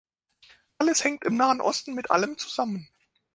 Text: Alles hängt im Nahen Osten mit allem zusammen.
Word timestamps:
Alles 0.79 1.03
hängt 1.03 1.25
im 1.25 1.37
Nahen 1.37 1.61
Osten 1.61 1.93
mit 1.93 2.09
allem 2.09 2.35
zusammen. 2.39 2.89